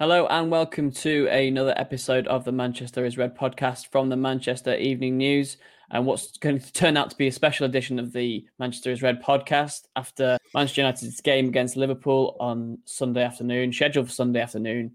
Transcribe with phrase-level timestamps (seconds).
[0.00, 4.76] Hello and welcome to another episode of the Manchester is Red podcast from the Manchester
[4.76, 5.56] Evening News.
[5.90, 9.02] And what's going to turn out to be a special edition of the Manchester is
[9.02, 14.92] Red podcast after Manchester United's game against Liverpool on Sunday afternoon, scheduled for Sunday afternoon,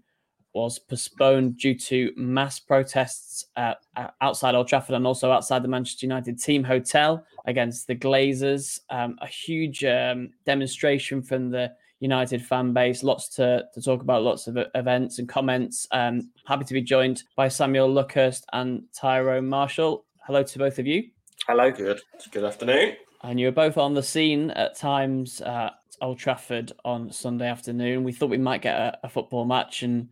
[0.54, 3.74] was postponed due to mass protests uh,
[4.22, 8.80] outside Old Trafford and also outside the Manchester United team hotel against the Glazers.
[8.88, 11.72] Um, a huge um, demonstration from the
[12.04, 13.02] United fan base.
[13.02, 15.88] Lots to, to talk about, lots of events and comments.
[15.90, 20.04] Um, happy to be joined by Samuel Luckhurst and Tyrone Marshall.
[20.26, 21.04] Hello to both of you.
[21.46, 21.70] Hello.
[21.70, 22.00] Good.
[22.30, 22.96] Good afternoon.
[23.22, 28.04] And you were both on the scene at times at Old Trafford on Sunday afternoon.
[28.04, 30.10] We thought we might get a, a football match, and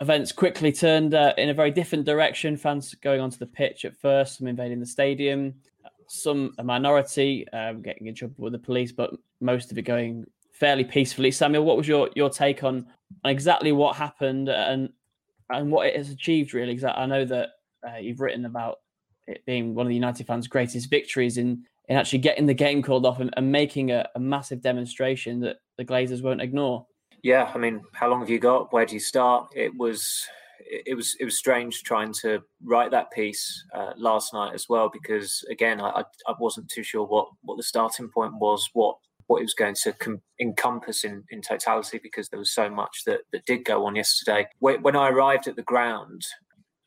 [0.00, 2.56] events quickly turned uh, in a very different direction.
[2.56, 5.54] Fans going onto the pitch at first, some invading the stadium,
[6.06, 10.24] some a minority um, getting in trouble with the police, but most of it going
[10.62, 11.32] fairly peacefully.
[11.32, 12.86] Samuel, what was your your take on,
[13.24, 14.90] exactly what happened and
[15.50, 16.54] and what it has achieved?
[16.54, 17.48] Really, because I know that
[17.86, 18.76] uh, you've written about
[19.26, 22.80] it being one of the United fans' greatest victories in in actually getting the game
[22.80, 26.86] called off and, and making a, a massive demonstration that the Glazers won't ignore.
[27.24, 28.72] Yeah, I mean, how long have you got?
[28.72, 29.48] Where do you start?
[29.56, 30.24] It was
[30.64, 34.88] it was it was strange trying to write that piece uh, last night as well
[34.88, 38.96] because again I, I wasn't too sure what what the starting point was what
[39.32, 43.04] what it was going to com- encompass in, in totality because there was so much
[43.06, 44.46] that, that did go on yesterday.
[44.58, 46.20] When, when I arrived at the ground,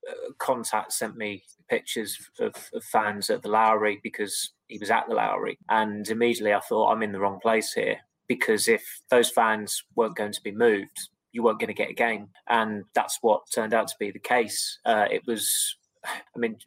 [0.07, 5.07] uh, Contact sent me pictures of, of, fans at the Lowry because he was at
[5.09, 5.57] the Lowry.
[5.69, 7.97] And immediately I thought, I'm in the wrong place here
[8.28, 11.94] because if those fans weren't going to be moved, you weren't going to get a
[11.94, 12.27] game.
[12.47, 14.77] And that's what turned out to be the case.
[14.85, 15.75] Uh, it was
[16.35, 16.57] I mean,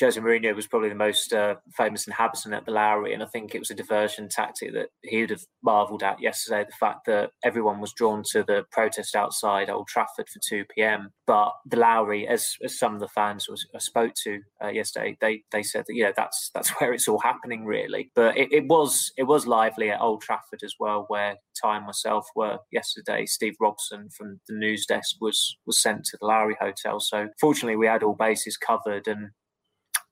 [0.00, 3.54] Jose Mourinho was probably the most uh, famous inhabitant at the Lowry, and I think
[3.54, 6.64] it was a diversion tactic that he would have marvelled at yesterday.
[6.64, 11.12] The fact that everyone was drawn to the protest outside Old Trafford for 2 p.m.,
[11.32, 15.16] but the Lowry, as, as some of the fans was, I spoke to uh, yesterday,
[15.22, 18.10] they they said that yeah, that's that's where it's all happening really.
[18.14, 21.86] But it, it was it was lively at Old Trafford as well, where Ty and
[21.86, 23.24] myself were yesterday.
[23.24, 27.76] Steve Robson from the news desk was was sent to the Lowry Hotel, so fortunately
[27.76, 29.30] we had all bases covered and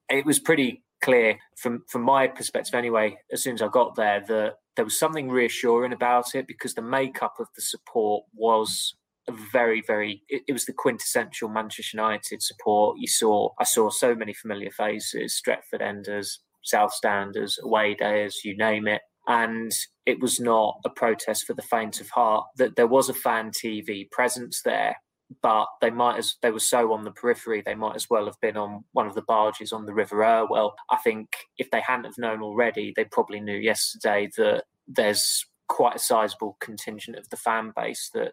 [0.08, 4.22] it was pretty clear from from my perspective anyway as soon as i got there
[4.28, 8.94] that there was something reassuring about it because the makeup of the support was
[9.52, 14.14] very very it, it, was the quintessential manchester united support you saw i saw so
[14.14, 19.72] many familiar faces stretford enders south standers away days you name it and
[20.06, 23.50] it was not a protest for the faint of heart that there was a fan
[23.50, 24.96] tv presence there
[25.42, 28.40] but they might as they were so on the periphery they might as well have
[28.40, 30.74] been on one of the barges on the river Irwell.
[30.90, 35.96] I think if they hadn't have known already, they probably knew yesterday that there's quite
[35.96, 38.32] a sizable contingent of the fan base that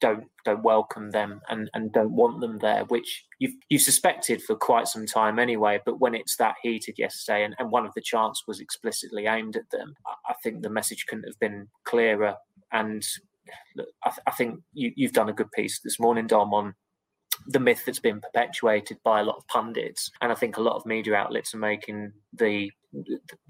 [0.00, 4.56] don't don't welcome them and, and don't want them there, which you've you suspected for
[4.56, 5.80] quite some time anyway.
[5.84, 9.56] But when it's that heated yesterday, and, and one of the chants was explicitly aimed
[9.56, 9.94] at them,
[10.28, 12.34] I, think the message couldn't have been clearer.
[12.72, 13.02] And
[14.04, 16.74] I, th- I think you, you've done a good piece this morning, Dom, on
[17.46, 20.76] the myth that's been perpetuated by a lot of pundits, and I think a lot
[20.76, 22.70] of media outlets are making the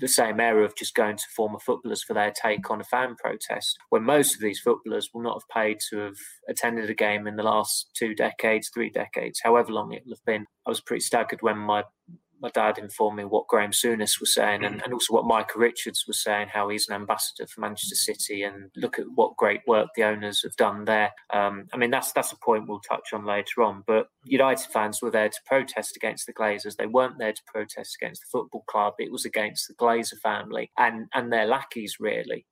[0.01, 3.15] the same error of just going to former footballers for their take on a fan
[3.15, 6.17] protest, when most of these footballers will not have paid to have
[6.49, 10.25] attended a game in the last two decades, three decades, however long it will have
[10.25, 10.45] been.
[10.67, 11.85] I was pretty staggered when my
[12.41, 14.85] my dad informed me what Graham Souness was saying and, mm.
[14.85, 18.71] and also what Micah Richards was saying, how he's an ambassador for Manchester City and
[18.77, 21.13] look at what great work the owners have done there.
[21.33, 23.83] Um, I mean, that's that's a point we'll touch on later on.
[23.87, 26.77] But United fans were there to protest against the Glazers.
[26.77, 28.95] They weren't there to protest against the football club.
[28.99, 32.47] It was against the Glazer family and, and their lackeys, really.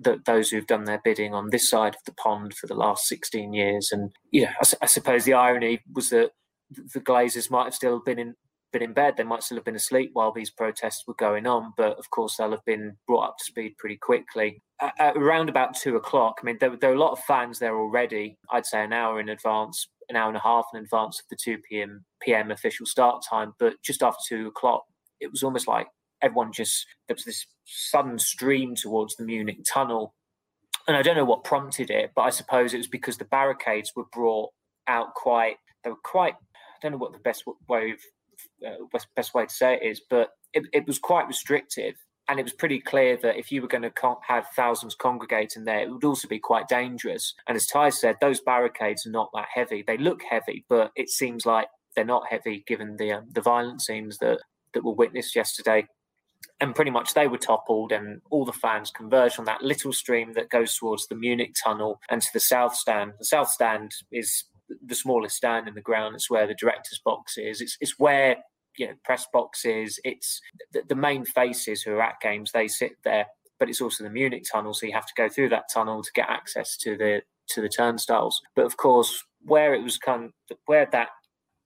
[0.00, 3.08] That those who've done their bidding on this side of the pond for the last
[3.08, 3.90] 16 years.
[3.90, 6.30] And, you know, I, I suppose the irony was that
[6.70, 8.34] the Glazers might have still been in
[8.72, 9.14] been in bed.
[9.16, 12.36] They might still have been asleep while these protests were going on, but of course
[12.36, 14.62] they'll have been brought up to speed pretty quickly.
[14.80, 17.58] At, at around about two o'clock, I mean, there, there are a lot of fans
[17.58, 18.36] there already.
[18.50, 21.36] I'd say an hour in advance, an hour and a half in advance of the
[21.36, 22.04] two p.m.
[22.22, 22.50] p.m.
[22.50, 23.54] official start time.
[23.58, 24.84] But just after two o'clock,
[25.20, 25.88] it was almost like
[26.20, 30.14] everyone just there was this sudden stream towards the Munich tunnel.
[30.86, 33.92] And I don't know what prompted it, but I suppose it was because the barricades
[33.94, 34.50] were brought
[34.86, 35.56] out quite.
[35.84, 36.34] They were quite.
[36.34, 37.98] I don't know what the best way of,
[38.66, 41.94] uh, best, best way to say it is, but it, it was quite restrictive.
[42.30, 45.80] And it was pretty clear that if you were going to have thousands congregating there,
[45.80, 47.34] it would also be quite dangerous.
[47.46, 49.82] And as Ty said, those barricades are not that heavy.
[49.86, 53.80] They look heavy, but it seems like they're not heavy given the um, the violent
[53.80, 54.40] scenes that
[54.74, 55.86] that were witnessed yesterday
[56.60, 60.32] and pretty much they were toppled and all the fans converged on that little stream
[60.32, 63.12] that goes towards the Munich tunnel and to the south stand.
[63.18, 64.44] The south stand is
[64.84, 66.14] the smallest stand in the ground.
[66.14, 67.60] It's where the director's box is.
[67.60, 68.36] It's, it's where
[68.76, 69.98] you know press boxes.
[70.04, 70.40] It's
[70.72, 72.52] the, the main faces who are at games.
[72.52, 73.26] They sit there,
[73.58, 76.10] but it's also the Munich tunnel, so you have to go through that tunnel to
[76.14, 78.40] get access to the to the turnstiles.
[78.54, 81.08] But of course, where it was kind of, where that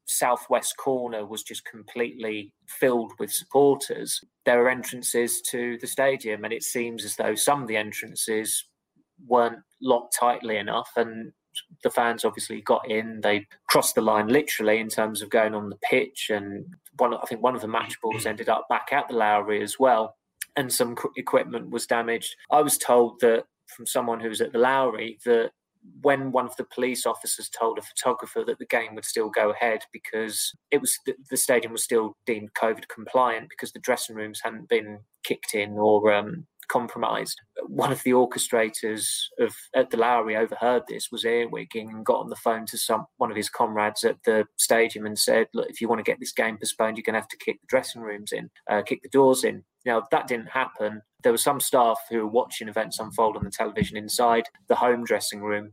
[0.06, 4.20] southwest corner was just completely filled with supporters.
[4.44, 8.64] There are entrances to the stadium, and it seems as though some of the entrances
[9.26, 10.90] weren't locked tightly enough.
[10.96, 11.32] And
[11.82, 13.20] the fans obviously got in.
[13.20, 16.64] They crossed the line literally in terms of going on the pitch, and
[16.98, 19.78] one I think one of the match balls ended up back at the Lowry as
[19.78, 20.16] well,
[20.56, 22.36] and some equipment was damaged.
[22.50, 25.50] I was told that from someone who was at the Lowry that
[26.00, 29.50] when one of the police officers told a photographer that the game would still go
[29.50, 34.40] ahead because it was the, stadium was still deemed COVID compliant because the dressing rooms
[34.42, 37.40] hadn't been kicked in or um, compromised.
[37.66, 39.06] One of the orchestrators
[39.38, 43.06] of at the Lowry overheard this, was earwigging, and got on the phone to some
[43.18, 46.18] one of his comrades at the stadium and said, "Look, if you want to get
[46.18, 49.02] this game postponed, you're going to have to kick the dressing rooms in, uh, kick
[49.02, 51.02] the doors in." Now that didn't happen.
[51.22, 55.04] There were some staff who were watching events unfold on the television inside the home
[55.04, 55.72] dressing room.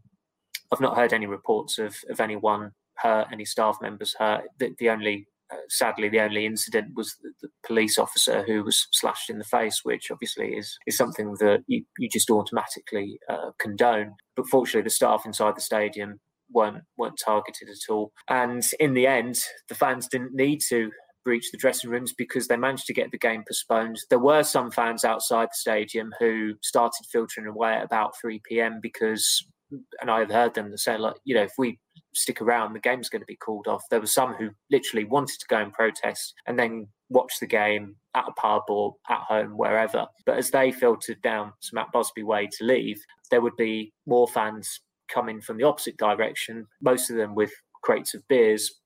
[0.72, 4.44] I've not heard any reports of, of anyone hurt, any staff members hurt.
[4.60, 5.28] The, the only
[5.68, 9.82] sadly, the only incident was the, the, police officer who was slashed in the face,
[9.84, 14.16] which obviously is is something that you, you just automatically uh, condone.
[14.36, 16.20] But fortunately, the staff inside the stadium
[16.52, 18.12] weren't weren't targeted at all.
[18.28, 20.92] And in the end, the fans didn't need to
[21.24, 23.98] breach the dressing rooms because they managed to get the game postponed.
[24.10, 28.80] There were some fans outside the stadium who started filtering away at about 3 p.m.
[28.82, 29.46] because,
[30.02, 31.80] and I've heard them say, like, you know, if we
[32.14, 33.84] stick around, the game's going to be called off.
[33.90, 37.96] There were some who literally wanted to go and protest and then watch the game
[38.16, 40.08] at a pub or at home, wherever.
[40.26, 43.02] But as they filtered down to Matt Busby Way to leave,
[43.32, 47.52] there would be more fans coming from the opposite direction, most of them with
[47.84, 48.80] crates of beers,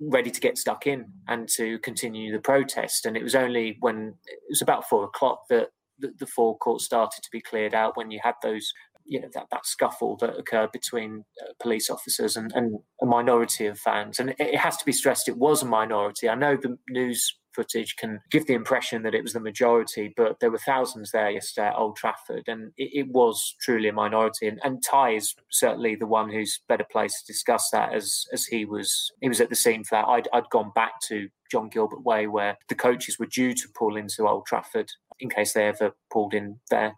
[0.00, 3.04] ready to get stuck in and to continue the protest.
[3.04, 5.68] And it was only when it was about four o'clock that
[5.98, 8.72] the, the forecourt started to be cleared out when you had those
[9.10, 13.66] you know that, that scuffle that occurred between uh, police officers and, and a minority
[13.66, 14.20] of fans.
[14.20, 16.28] And it, it, has to be stressed it was a minority.
[16.28, 20.38] I know the news footage can give the impression that it was the majority but
[20.38, 24.46] there were thousands there yesterday at old trafford and it, it was truly a minority.
[24.46, 28.44] And, and ty is certainly the one who's better placed to discuss that as as
[28.44, 30.06] he was he was at the scene for that.
[30.06, 33.96] I'd, I'd gone back to john gilbert way where the coaches were due to pull
[33.96, 36.94] into old trafford in case they ever pulled in there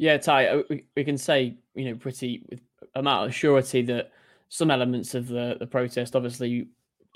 [0.00, 0.62] yeah, Ty, uh,
[0.96, 2.60] we, can say you know pretty with
[2.94, 4.12] amount of surety that
[4.48, 6.66] some elements of the the protest obviously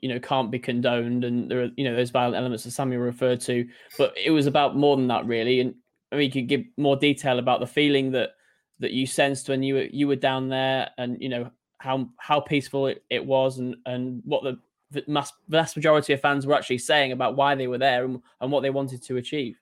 [0.02, 3.00] you know can't be condoned, and there are you know those violent elements that Samuel
[3.00, 3.66] referred to,
[3.96, 5.60] but it was about more than that really.
[5.60, 5.74] And
[6.12, 8.32] I mean, you could give more detail about the feeling that
[8.80, 12.38] that you sensed when you were you were down there, and you know how how
[12.38, 14.58] peaceful it, it was, and and what the
[14.90, 18.20] the mass, vast majority of fans were actually saying about why they were there and,
[18.42, 19.58] and what they wanted to achieve.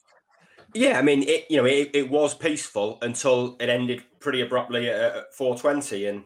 [0.75, 4.89] Yeah, I mean, it you know, it, it was peaceful until it ended pretty abruptly
[4.89, 6.25] at, 420, and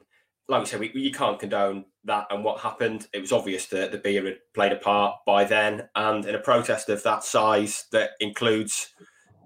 [0.48, 3.08] like we said, we, you can't condone that and what happened.
[3.12, 6.40] It was obvious that the beer had played a part by then, and in a
[6.40, 8.92] protest of that size that includes,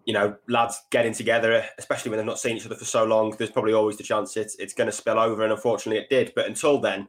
[0.04, 3.34] you know, lads getting together, especially when they've not seen each other for so long,
[3.38, 6.32] there's probably always the chance it's it's going to spill over, and unfortunately, it did.
[6.34, 7.08] But until then,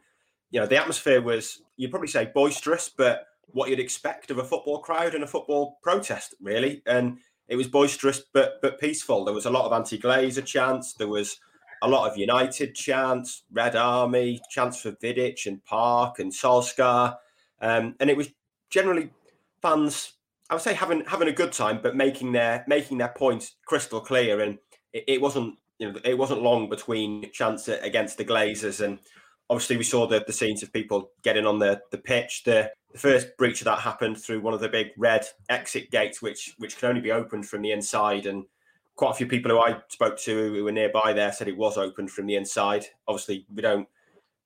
[0.49, 4.45] you know, the atmosphere was you'd probably say boisterous, but what you'd expect of a
[4.45, 7.17] football crowd and a football protest, really, and
[7.51, 9.25] it was boisterous but but peaceful.
[9.25, 10.93] There was a lot of anti-Glazer chants.
[10.93, 11.37] There was
[11.81, 17.17] a lot of United chants, Red Army chants for Vidic and Park and Solskjaer,
[17.61, 18.29] um, and it was
[18.69, 19.09] generally
[19.61, 20.13] fans.
[20.49, 23.99] I would say having having a good time, but making their making their points crystal
[23.99, 24.39] clear.
[24.39, 24.57] And
[24.93, 28.97] it, it wasn't you know it wasn't long between chants against the Glazers and
[29.49, 32.43] obviously we saw the, the scenes of people getting on the, the pitch.
[32.45, 36.21] The, the first breach of that happened through one of the big red exit gates,
[36.21, 38.25] which which can only be opened from the inside.
[38.25, 38.45] And
[38.95, 41.77] quite a few people who I spoke to who were nearby there said it was
[41.77, 42.85] opened from the inside.
[43.07, 43.87] Obviously, we don't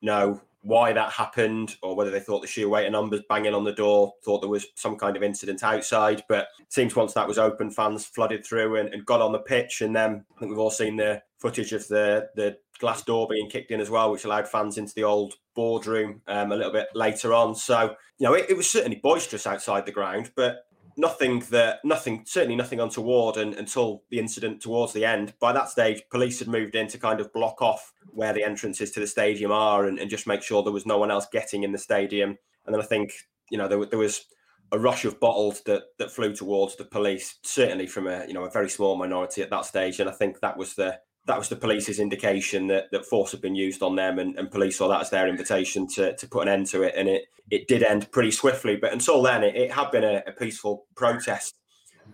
[0.02, 3.64] know why that happened or whether they thought the sheer weight of numbers banging on
[3.64, 6.24] the door thought there was some kind of incident outside.
[6.28, 9.82] But seems once that was open, fans flooded through and, and got on the pitch.
[9.82, 13.50] And then I think we've all seen the footage of the the glass door being
[13.50, 16.88] kicked in as well, which allowed fans into the old boardroom um, a little bit
[16.94, 17.56] later on.
[17.56, 20.66] So, you know, it, it, was certainly boisterous outside the ground, but
[20.98, 25.34] nothing that, nothing, certainly nothing untoward and, until the incident towards the end.
[25.40, 28.92] By that stage, police had moved in to kind of block off where the entrances
[28.92, 31.64] to the stadium are and, and just make sure there was no one else getting
[31.64, 32.38] in the stadium.
[32.66, 33.14] And then I think,
[33.50, 34.26] you know, there, there was
[34.72, 38.46] a rush of bottles that that flew towards the police, certainly from a you know
[38.46, 41.50] a very small minority at that stage, and I think that was the that was
[41.50, 44.88] the police's indication that, that force had been used on them and, and police saw
[44.88, 47.84] that as their invitation to, to put an end to it and it it did
[47.84, 48.76] end pretty swiftly.
[48.76, 51.56] But until then it, it had been a, a, peaceful protest.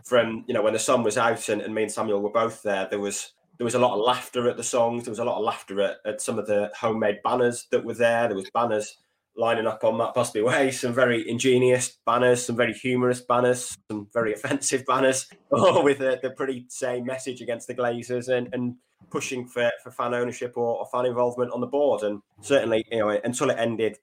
[0.06, 2.64] From you know when the sun was out and, and me and samuel were both
[2.64, 5.04] there there was there was a lot of laughter at the songs.
[5.04, 7.94] There was a lot of laughter at, at some of the homemade banners that were
[7.94, 8.28] there.
[8.28, 8.98] There was banners
[9.36, 10.72] lining up on that Busby Way.
[10.72, 16.20] Some very ingenious banners, some very humorous banners, some very offensive banners, all with the,
[16.22, 18.30] the pretty same message against the Glazers.
[18.30, 18.76] And, and
[19.10, 22.04] pushing for, for fan ownership or, or, fan involvement on the board.
[22.04, 23.98] And certainly, you know, until it ended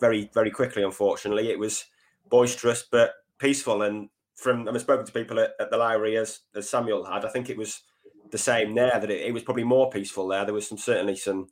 [0.00, 1.84] very, very quickly, unfortunately, it was
[2.28, 3.82] boisterous but peaceful.
[3.82, 7.28] And from I've spoken to people at, at, the Lowry as, as Samuel had, I
[7.28, 7.82] think it was
[8.30, 10.44] the same there, that it, it was probably more peaceful there.
[10.44, 11.48] There was some certainly some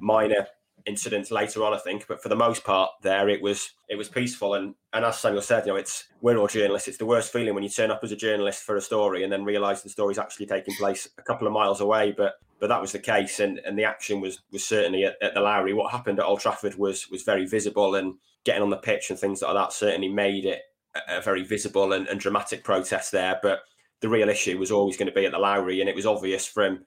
[0.00, 0.46] minor
[0.86, 4.08] incidents later on, I think, but for the most part, there it was it was
[4.08, 4.54] peaceful.
[4.54, 6.88] And and as Samuel said, you know, it's we're all journalists.
[6.88, 9.32] It's the worst feeling when you turn up as a journalist for a story and
[9.32, 12.14] then realise the story's actually taking place a couple of miles away.
[12.16, 15.34] But but that was the case, and and the action was was certainly at, at
[15.34, 15.74] the Lowry.
[15.74, 18.14] What happened at Old Trafford was was very visible, and
[18.44, 20.62] getting on the pitch and things like that certainly made it
[20.94, 23.38] a, a very visible and, and dramatic protest there.
[23.42, 23.60] But
[24.00, 26.46] the real issue was always going to be at the Lowry, and it was obvious
[26.46, 26.84] from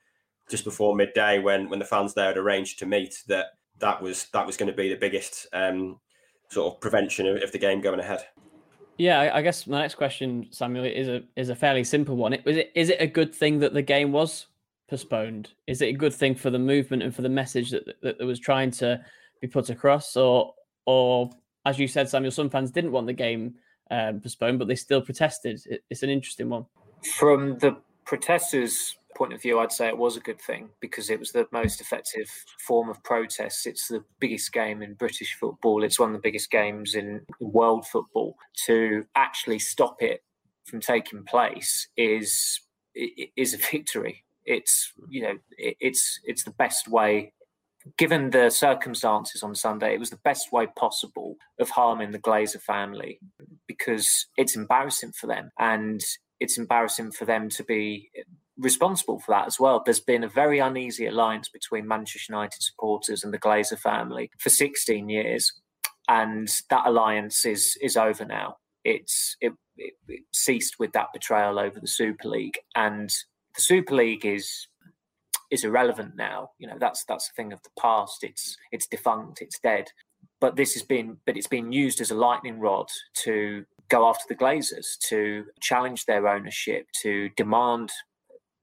[0.50, 3.48] just before midday when when the fans there had arranged to meet that
[3.80, 6.00] that was that was going to be the biggest um,
[6.50, 8.26] sort of prevention of, of, the game going ahead.
[8.98, 12.34] Yeah, I guess my next question, Samuel, is a is a fairly simple one.
[12.34, 14.48] It was it is it a good thing that the game was
[14.90, 15.50] postponed?
[15.68, 18.26] Is it a good thing for the movement and for the message that that, that
[18.26, 19.00] was trying to
[19.42, 20.54] be put across, or
[20.86, 21.30] or
[21.66, 23.56] as you said, Samuel, some fans didn't want the game
[23.92, 25.62] um, postponed, but they still protested.
[25.66, 26.66] It, it's an interesting one.
[27.18, 31.20] From the protesters' point of view, I'd say it was a good thing because it
[31.20, 33.68] was the most effective form of protest.
[33.68, 35.84] It's the biggest game in British football.
[35.84, 38.36] It's one of the biggest games in world football.
[38.66, 40.24] To actually stop it
[40.66, 42.62] from taking place is
[42.96, 44.24] is a victory.
[44.46, 47.34] It's you know it's it's the best way.
[47.98, 52.62] Given the circumstances on Sunday, it was the best way possible of harming the Glazer
[52.62, 53.20] family
[53.68, 56.02] because it's embarrassing for them and
[56.42, 58.10] it's embarrassing for them to be
[58.60, 59.82] responsible for that as well.
[59.84, 64.50] There's been a very uneasy alliance between Manchester United supporters and the Glazer family for
[64.50, 65.54] 16 years,
[66.08, 68.58] and that alliance is is over now.
[68.84, 73.10] It's it, it, it ceased with that betrayal over the Super League, and
[73.56, 74.68] the Super League is
[75.52, 76.52] is irrelevant now.
[76.60, 78.24] You know that's that's a thing of the past.
[78.24, 79.42] It's it's defunct.
[79.42, 79.88] It's dead.
[80.42, 82.90] But this has been but it's been used as a lightning rod
[83.24, 87.92] to go after the Glazers, to challenge their ownership, to demand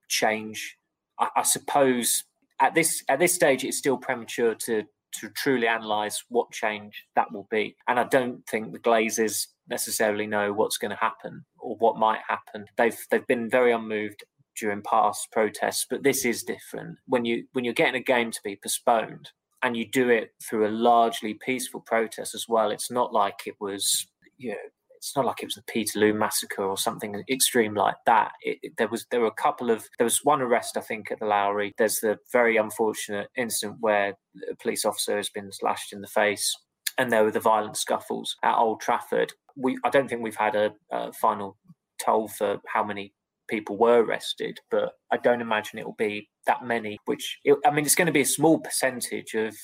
[0.09, 0.77] change.
[1.19, 2.25] I, I suppose
[2.61, 4.85] at this at this stage, it's still premature to
[5.21, 7.77] to truly analyze what change that will be.
[7.89, 12.21] And I don't think the Glazers necessarily know what's going to happen or what might
[12.29, 12.67] happen.
[12.77, 14.25] They've they've been very unmoved
[14.59, 16.99] during past protests, but this is different.
[17.07, 19.31] When you when you're getting a game to be postponed
[19.63, 23.57] and you do it through a largely peaceful protest as well, it's not like it
[23.61, 24.07] was
[24.39, 24.57] you know
[24.97, 28.33] it's not like it was the Peterloo massacre or something extreme like that.
[28.43, 31.11] It, it, there was there were a couple of there was one arrest I think
[31.11, 31.75] at the Lowry.
[31.79, 34.17] There's the very unfortunate incident where
[34.51, 36.55] a police officer has been slashed in the face,
[36.99, 39.33] and there were the violent scuffles at Old Trafford.
[39.57, 41.57] We I don't think we've had a, a final
[42.03, 43.13] toll for how many
[43.49, 46.99] people were arrested, but I don't imagine it will be that many.
[47.05, 49.57] Which it, I mean, it's going to be a small percentage of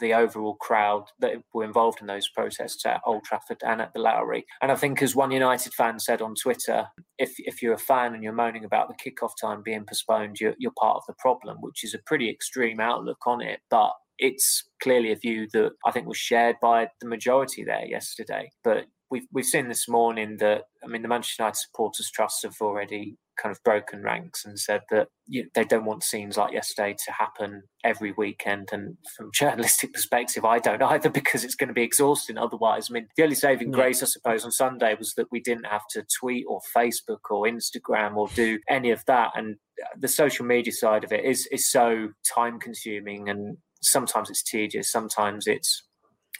[0.00, 4.00] the overall crowd that were involved in those protests at Old Trafford and at the
[4.00, 4.44] Lowry.
[4.62, 6.86] And I think, as one United fan said on Twitter,
[7.18, 10.54] if if you're a fan and you're moaning about the kickoff time being postponed, you're,
[10.58, 13.60] you're part of the problem, which is a pretty extreme outlook on it.
[13.70, 18.50] But it's clearly a view that I think was shared by the majority there yesterday.
[18.64, 22.56] But we've we've seen this morning that I mean the Manchester United supporters trust have
[22.60, 26.52] already kind of broken ranks and said that you know, they don't want scenes like
[26.52, 28.68] yesterday to happen every weekend.
[28.72, 32.88] And from journalistic perspective, I don't either because it's going to be exhausting otherwise.
[32.90, 35.86] I mean, the only saving grace, I suppose, on Sunday was that we didn't have
[35.90, 39.32] to tweet or Facebook or Instagram or do any of that.
[39.34, 44.30] And uh, the social media side of it is is so time consuming and sometimes
[44.30, 45.84] it's tedious, sometimes it's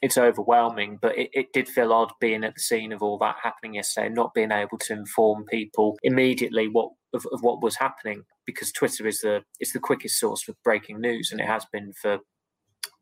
[0.02, 3.36] it's overwhelming, but it, it did feel odd being at the scene of all that
[3.42, 8.22] happening yesterday, not being able to inform people immediately what of, of what was happening.
[8.44, 11.92] because Twitter is the is the quickest source for breaking news, and it has been
[11.92, 12.18] for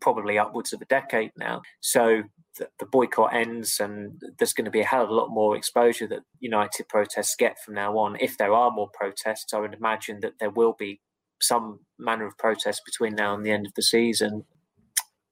[0.00, 1.62] probably upwards of a decade now.
[1.80, 2.22] So
[2.58, 5.56] the, the, boycott ends, and there's going to be a hell of a lot more
[5.56, 8.16] exposure that United protests get from now on.
[8.20, 11.00] If there are more protests, I would imagine that there will be
[11.40, 14.44] some manner of protest between now and the end of the season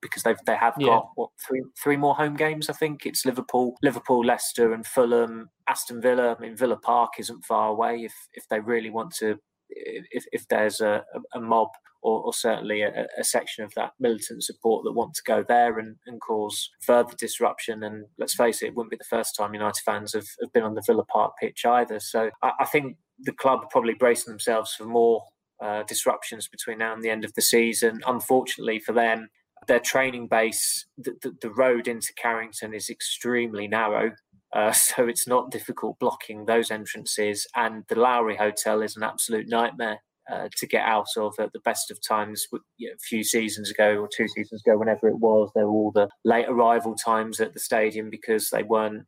[0.04, 0.86] because they've they have yeah.
[0.86, 2.68] got what three three more home games.
[2.68, 6.36] I think it's Liverpool, Liverpool, Leicester, and Fulham, Aston Villa.
[6.36, 9.38] I mean, Villa Park isn't far away if if they really want to.
[9.76, 11.02] If, if there's a,
[11.34, 11.70] a mob
[12.04, 15.78] or, or certainly a, a, section of that militant support that want to go there
[15.78, 17.82] and, and, cause further disruption.
[17.82, 20.62] And let's face it, it wouldn't be the first time United fans have, have been
[20.62, 21.98] on the Villa Park pitch either.
[21.98, 25.24] So I, I think the club are probably bracing themselves for more
[25.62, 28.02] uh, disruptions between now and the end of the season.
[28.06, 29.28] Unfortunately for them,
[29.66, 34.12] their training base, the, the, the road into Carrington is extremely narrow.
[34.54, 37.46] Uh, so it's not difficult blocking those entrances.
[37.56, 39.98] And the Lowry Hotel is an absolute nightmare
[40.30, 42.46] uh, to get out of at the best of times.
[42.78, 45.72] You know, a few seasons ago or two seasons ago, whenever it was, there were
[45.72, 49.04] all the late arrival times at the stadium because they weren't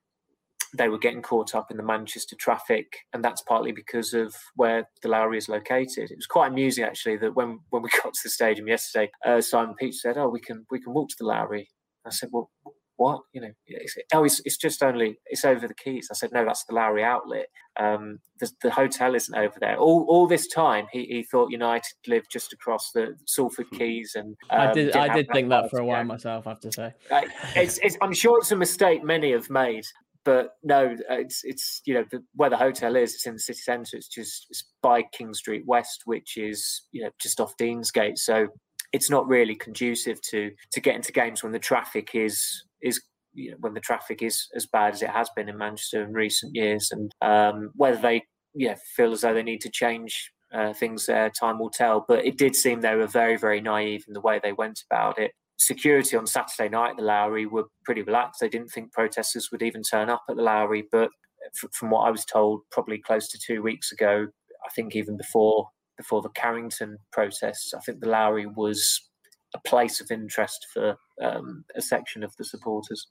[0.75, 4.89] they were getting caught up in the Manchester traffic, and that's partly because of where
[5.03, 6.11] the Lowry is located.
[6.11, 9.41] It was quite amusing actually that when when we got to the stadium yesterday, uh,
[9.41, 11.69] Simon Peach said, "Oh, we can we can walk to the Lowry."
[12.05, 12.51] I said, "Well,
[12.97, 13.21] what?
[13.33, 16.07] You know, it's, oh, it's, it's just only it's over the Quays.
[16.11, 17.47] I said, "No, that's the Lowry outlet.
[17.79, 21.93] Um, the, the hotel isn't over there." All all this time, he, he thought United
[22.07, 25.81] lived just across the Salford Quays, and um, I did I did think that for
[25.81, 26.47] a while myself.
[26.47, 27.23] I have to say, uh,
[27.55, 29.85] it's, it's, I'm sure it's a mistake many have made
[30.27, 33.15] but no, it's it's you know the, where the hotel is.
[33.15, 33.97] It's in the city centre.
[33.97, 38.19] It's just it's by King Street West, which is you know just off Deansgate.
[38.19, 38.49] So
[38.93, 43.01] it's not really conducive to to get into games when the traffic is is
[43.35, 46.13] you know when the traffic is as bad as it has been in Manchester in
[46.13, 46.91] recent years.
[46.91, 51.31] And um, whether they yeah feel as though they need to change uh, things there,
[51.31, 52.05] time will tell.
[52.07, 55.21] But it did seem they were very very naive in the way they went about
[55.21, 58.41] it security on Saturday night at the Lowry were pretty relaxed.
[58.41, 61.11] They didn't think protesters would even turn up at the Lowry, but
[61.73, 64.27] from what I was told, probably close to two weeks ago,
[64.65, 69.01] I think even before before the Carrington protests, I think the Lowry was
[69.55, 73.09] a place of interest for um, a section of the supporters.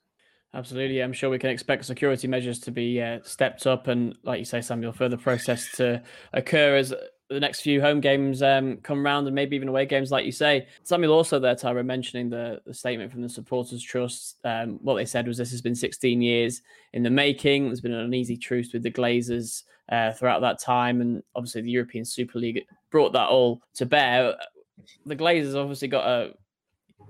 [0.53, 4.39] Absolutely, I'm sure we can expect security measures to be uh, stepped up, and like
[4.39, 6.01] you say, Samuel, further protests to
[6.33, 6.93] occur as
[7.29, 10.31] the next few home games um, come round and maybe even away games, like you
[10.31, 10.67] say.
[10.83, 14.37] Samuel also there, Tyra, mentioning the, the statement from the Supporters Trust.
[14.43, 16.61] Um, what they said was this has been 16 years
[16.93, 17.65] in the making.
[17.65, 21.01] There's been an uneasy truce with the Glazers uh, throughout that time.
[21.01, 24.35] And obviously, the European Super League brought that all to bear.
[25.05, 26.33] The Glazers obviously got a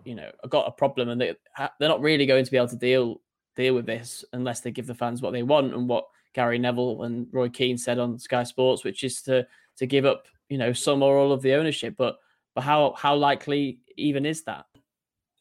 [0.06, 1.34] you know got a problem and they
[1.80, 3.22] they're not really going to be able to deal
[3.56, 7.04] deal with this unless they give the fans what they want and what Gary Neville
[7.04, 10.74] and Roy Keane said on Sky Sports, which is to to give up, you know,
[10.74, 11.96] some or all of the ownership.
[11.98, 12.18] But
[12.54, 14.66] but how how likely even is that?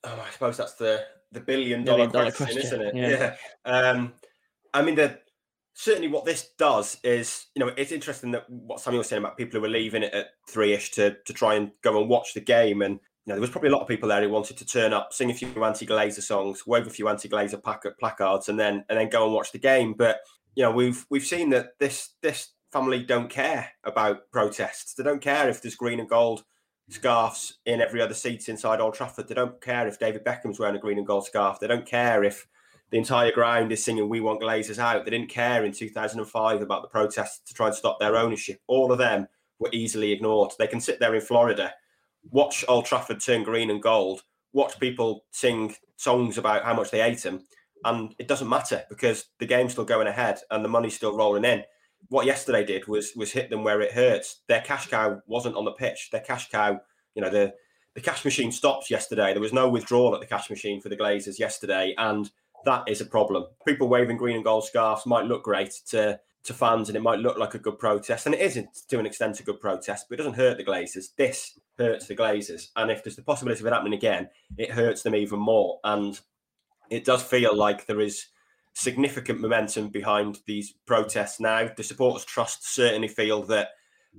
[0.05, 2.95] Oh, I suppose that's the the billion dollar, dollar question, question, isn't it?
[2.95, 3.35] Yeah.
[3.67, 3.71] yeah.
[3.71, 4.13] Um,
[4.73, 5.19] I mean, the
[5.75, 9.37] certainly what this does is, you know, it's interesting that what Samuel was saying about
[9.37, 12.35] people who were leaving it at three ish to to try and go and watch
[12.35, 14.57] the game, and you know, there was probably a lot of people there who wanted
[14.59, 17.63] to turn up, sing a few anti-Glazer songs, wave a few anti-Glazer
[17.99, 19.95] placards, and then and then go and watch the game.
[19.95, 20.21] But
[20.55, 24.95] you know, we've we've seen that this this family don't care about protests.
[24.95, 26.43] They don't care if there's green and gold
[26.91, 29.29] scarves in every other seat inside Old Trafford.
[29.29, 31.61] They don't care if David Beckham's wearing a green and gold scarf.
[31.61, 32.49] They don't care if
[32.91, 36.83] the entire ground is singing "We Want Glazers Out." They didn't care in 2005 about
[36.83, 38.61] the protests to try and stop their ownership.
[38.67, 39.29] All of them
[39.61, 40.51] were easily ignored.
[40.59, 41.73] They can sit there in Florida,
[42.33, 47.03] watch Old Trafford turn green and gold, watch people sing songs about how much they
[47.03, 47.47] hate them,
[47.85, 51.45] and it doesn't matter because the game's still going ahead and the money's still rolling
[51.45, 51.63] in
[52.09, 54.43] what yesterday did was was hit them where it hurts.
[54.49, 56.11] Their cash cow wasn't on the pitch.
[56.11, 56.81] Their cash cow,
[57.15, 57.55] you know, the
[57.95, 59.33] the cash machine stopped yesterday.
[59.33, 62.31] There was no withdrawal at the cash machine for the Glazers yesterday, and
[62.65, 63.47] that is a problem.
[63.67, 67.21] People waving green and gold scarves might look great to to fans, and it might
[67.21, 70.15] look like a good protest, and it isn't to an extent a good protest, but
[70.15, 71.15] it doesn't hurt the Glazers.
[71.17, 75.03] This hurts the Glazers, and if there's the possibility of it happening again, it hurts
[75.03, 75.81] them even more.
[75.85, 76.21] And
[76.91, 78.27] it does feel like there is
[78.75, 81.71] significant momentum behind these protests now.
[81.75, 83.69] The supporters trust certainly feel that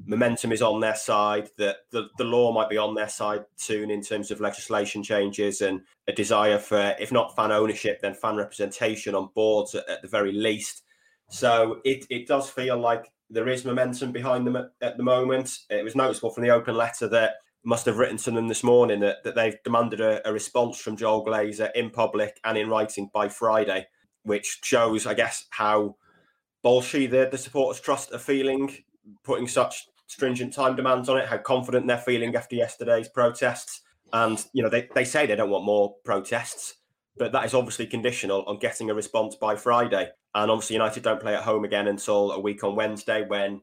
[0.06, 3.92] momentum is on their side, that the, the law might be on their side soon
[3.92, 8.36] in terms of legislation changes and a desire for, if not fan ownership, then fan
[8.36, 10.84] representation on boards at, at the very least.
[11.30, 15.58] So it, it does feel like there is momentum behind them at, at the moment.
[15.70, 19.00] It was noticeable from the open letter that must have written to them this morning
[19.00, 23.10] that, that they've demanded a, a response from Joel Glazer in public and in writing
[23.14, 23.88] by Friday
[24.26, 25.96] which shows, I guess, how
[26.64, 28.76] bolshy the, the supporters trust are feeling,
[29.24, 33.82] putting such stringent time demands on it, how confident they're feeling after yesterday's protests.
[34.12, 36.76] And, you know, they, they say they don't want more protests,
[37.18, 40.10] but that is obviously conditional on getting a response by Friday.
[40.34, 43.62] And obviously, United don't play at home again until a week on Wednesday when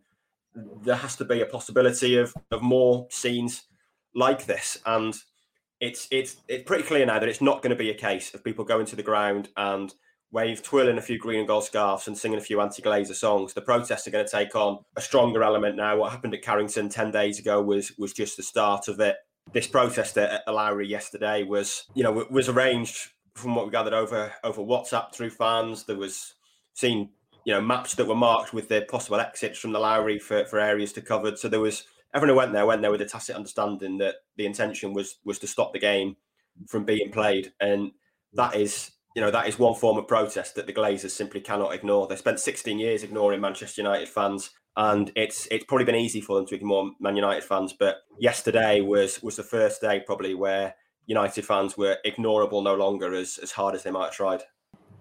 [0.54, 3.64] there has to be a possibility of, of more scenes
[4.14, 4.78] like this.
[4.86, 5.14] And
[5.80, 8.44] it's it's it's pretty clear now that it's not going to be a case of
[8.44, 9.92] people going to the ground and
[10.32, 13.52] wave twirling a few green and gold scarves and singing a few anti-glazer songs.
[13.52, 15.98] The protests are going to take on a stronger element now.
[15.98, 19.16] What happened at Carrington ten days ago was was just the start of it.
[19.52, 23.92] This protest at the Lowry yesterday was, you know, was arranged from what we gathered
[23.92, 25.84] over over WhatsApp through fans.
[25.84, 26.34] There was
[26.74, 27.10] seen,
[27.44, 30.58] you know, maps that were marked with the possible exits from the Lowry for, for
[30.58, 31.36] areas to cover.
[31.36, 34.46] So there was everyone who went there went there with a tacit understanding that the
[34.46, 36.16] intention was was to stop the game
[36.68, 37.90] from being played, and
[38.34, 41.74] that is you know that is one form of protest that the Glazers simply cannot
[41.74, 42.06] ignore.
[42.06, 46.36] They spent 16 years ignoring Manchester United fans, and it's it's probably been easy for
[46.36, 47.74] them to ignore Man United fans.
[47.78, 50.74] But yesterday was was the first day probably where
[51.06, 54.42] United fans were ignorable no longer as as hard as they might have tried.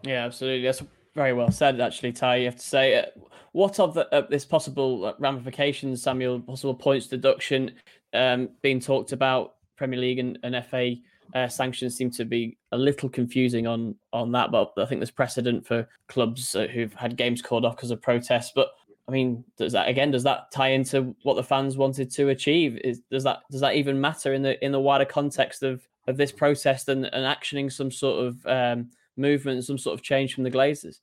[0.04, 0.66] Yeah, absolutely.
[0.66, 0.84] That's
[1.16, 2.38] very well said, actually, Ty.
[2.38, 3.06] You have to say, uh,
[3.52, 6.40] what of the, uh, this possible uh, ramifications, Samuel?
[6.40, 7.72] Possible points deduction
[8.14, 10.96] um, being talked about, Premier League and, and FA
[11.34, 14.52] uh, sanctions seem to be a little confusing on on that.
[14.52, 18.02] But I think there's precedent for clubs uh, who've had games called off because of
[18.02, 18.52] protests.
[18.54, 18.70] But
[19.08, 20.12] I mean, does that again?
[20.12, 22.78] Does that tie into what the fans wanted to achieve?
[22.84, 26.18] Is does that does that even matter in the in the wider context of of
[26.18, 30.44] this protest and, and actioning some sort of um, movement, some sort of change from
[30.44, 31.00] the Glazers?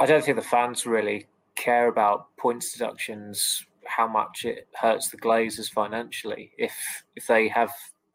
[0.00, 5.18] I don't think the fans really care about points deductions, how much it hurts the
[5.18, 6.52] Glazers financially.
[6.58, 6.74] If
[7.16, 7.70] if they have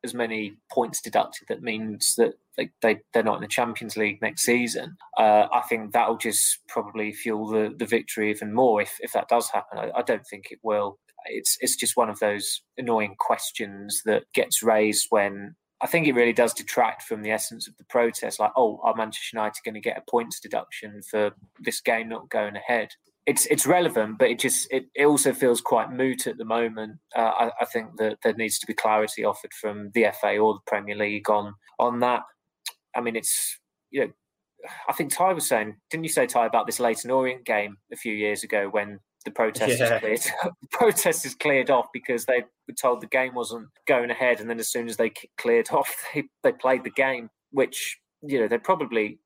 [0.08, 4.22] as many points deducted, that means that they, they, they're not in the Champions League
[4.22, 4.98] next season.
[5.18, 9.30] Uh, I think that'll just probably fuel the, the victory even more if, if that
[9.30, 9.78] does happen.
[9.78, 10.98] I, I don't think it will.
[11.26, 16.16] It's it's just one of those annoying questions that gets raised when I think it
[16.16, 18.40] really does detract from the essence of the protest.
[18.40, 22.30] Like, oh, are Manchester United going to get a points deduction for this game not
[22.30, 22.90] going ahead?
[23.28, 26.98] It's it's relevant, but it just it, it also feels quite moot at the moment.
[27.16, 30.54] Uh, I, I, think that there needs to be clarity offered from the FA or
[30.54, 32.22] the Premier League on on that.
[32.96, 33.60] I mean, it's
[33.92, 34.12] you know,
[34.90, 37.98] I think Ty was saying, didn't you say Ty about this Leyton Orient game a
[37.98, 40.00] few years ago when the protest yeah.
[40.00, 44.40] cleared, the protest is cleared off because they were told the game wasn't going ahead,
[44.40, 48.40] and then as soon as they cleared off, they they played the game, which you
[48.40, 49.20] know they probably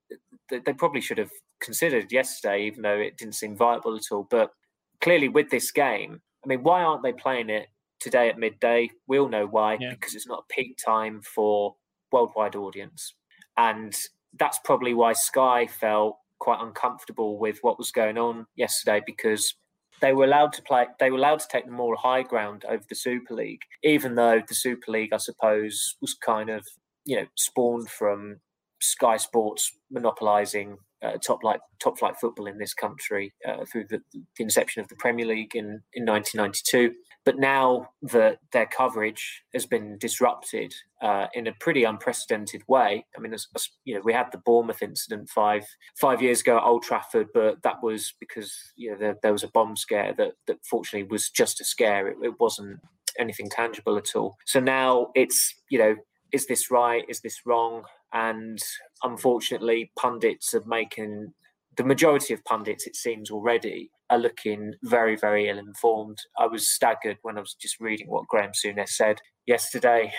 [0.49, 4.27] they probably should have considered yesterday, even though it didn't seem viable at all.
[4.29, 4.51] But
[4.99, 7.67] clearly, with this game, I mean, why aren't they playing it
[7.99, 8.89] today at midday?
[9.07, 9.91] We all know why, yeah.
[9.91, 11.75] because it's not a peak time for
[12.11, 13.13] worldwide audience,
[13.57, 13.95] and
[14.39, 19.55] that's probably why Sky felt quite uncomfortable with what was going on yesterday because
[20.01, 22.83] they were allowed to play they were allowed to take the more high ground over
[22.89, 26.65] the super league even though the super league i suppose was kind of
[27.05, 28.37] you know spawned from
[28.81, 33.99] sky sports monopolizing uh, top like top flight football in this country uh, through the,
[34.13, 36.93] the, inception of the Premier League in, in 1992.
[37.23, 43.19] But now that their coverage has been disrupted uh, in a pretty unprecedented way, I
[43.19, 45.63] mean, as, as, you know, we had the Bournemouth incident five
[45.99, 49.43] five years ago at Old Trafford, but that was because you know there, there was
[49.43, 52.07] a bomb scare that that fortunately was just a scare.
[52.07, 52.79] It, it wasn't
[53.19, 54.37] anything tangible at all.
[54.45, 55.95] So now it's you know,
[56.31, 57.03] is this right?
[57.07, 57.83] Is this wrong?
[58.13, 58.59] And
[59.03, 61.33] unfortunately, pundits are making
[61.77, 66.17] the majority of pundits, it seems already, are looking very, very ill informed.
[66.37, 70.11] I was staggered when I was just reading what Graham Souness said yesterday.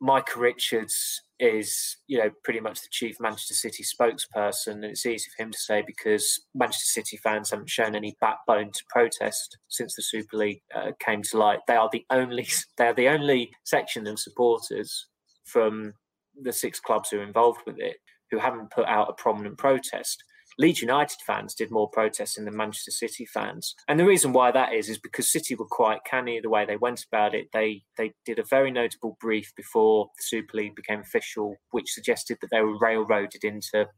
[0.00, 5.28] Micah Richards is, you know, pretty much the chief Manchester City spokesperson, and it's easy
[5.36, 9.94] for him to say because Manchester City fans haven't shown any backbone to protest since
[9.94, 11.60] the Super League uh, came to light.
[11.66, 15.06] They are the only, they are the only section of supporters
[15.44, 15.94] from
[16.42, 17.96] the six clubs who are involved with it
[18.30, 20.22] who haven't put out a prominent protest.
[20.58, 23.74] Leeds United fans did more protesting than the Manchester City fans.
[23.88, 26.76] And the reason why that is is because City were quite canny the way they
[26.76, 27.48] went about it.
[27.52, 32.38] They they did a very notable brief before the Super League became official, which suggested
[32.40, 33.88] that they were railroaded into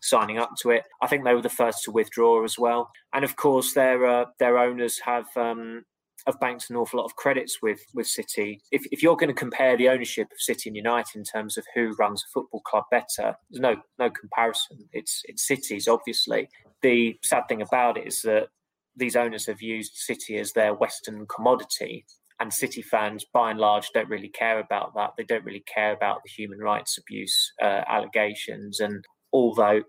[0.00, 0.84] signing up to it.
[1.02, 2.90] I think they were the first to withdraw as well.
[3.12, 5.84] And of course, their uh, their owners have um,
[6.26, 8.60] have banked an awful lot of credits with with City.
[8.70, 11.64] If, if you're going to compare the ownership of City and United in terms of
[11.74, 14.78] who runs a football club better, there's no no comparison.
[14.92, 16.48] It's it's City's obviously.
[16.82, 18.48] The sad thing about it is that
[18.96, 22.04] these owners have used City as their Western commodity,
[22.40, 25.10] and City fans, by and large, don't really care about that.
[25.16, 29.82] They don't really care about the human rights abuse uh, allegations, and although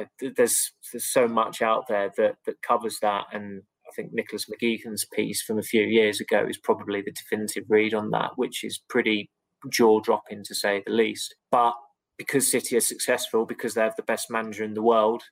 [0.00, 3.62] know, there's there's so much out there that that covers that, and
[3.94, 8.10] think Nicholas McGeehan's piece from a few years ago is probably the definitive read on
[8.10, 9.30] that, which is pretty
[9.70, 11.34] jaw dropping to say the least.
[11.50, 11.74] But
[12.18, 15.22] because City are successful, because they have the best manager in the world,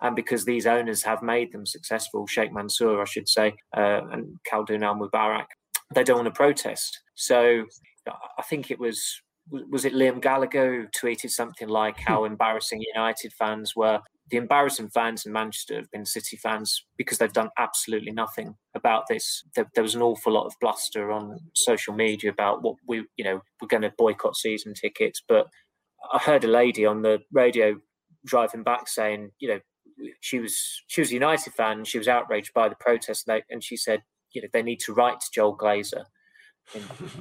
[0.00, 4.38] and because these owners have made them successful, Sheikh Mansour, I should say, uh, and
[4.50, 5.46] Khaldoon Al Mubarak,
[5.94, 7.00] they don't want to protest.
[7.14, 7.64] So
[8.38, 9.02] I think it was
[9.50, 14.00] was it Liam Gallagher who tweeted something like how embarrassing United fans were.
[14.30, 19.04] The embarrassing fans in Manchester have been City fans because they've done absolutely nothing about
[19.08, 19.44] this.
[19.54, 23.24] There, there was an awful lot of bluster on social media about what we, you
[23.24, 25.22] know, we're going to boycott season tickets.
[25.26, 25.48] But
[26.12, 27.76] I heard a lady on the radio
[28.24, 29.60] driving back saying, you know,
[30.20, 31.78] she was she was a United fan.
[31.78, 34.94] And She was outraged by the protest, and she said, you know, they need to
[34.94, 36.04] write to Joel Glazer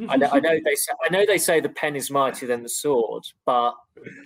[0.09, 2.63] I know, I know they say, I know they say the pen is mightier than
[2.63, 3.73] the sword, but